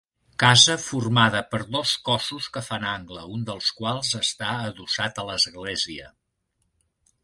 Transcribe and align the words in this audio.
Casa 0.43 0.77
formada 0.83 1.41
per 1.51 1.59
dos 1.75 1.91
cossos 2.09 2.49
que 2.57 2.65
fan 2.69 2.89
angle, 2.95 3.29
un 3.37 3.47
dels 3.53 3.71
quals 3.83 4.13
està 4.25 4.53
adossat 4.73 5.23
a 5.27 5.31
l'església. 5.33 6.13